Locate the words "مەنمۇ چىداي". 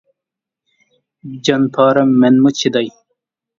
2.25-2.93